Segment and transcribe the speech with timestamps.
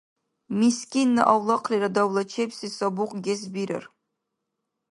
[0.59, 3.83] Мискинна авлахълира давлачебси сабухъ гес бирар.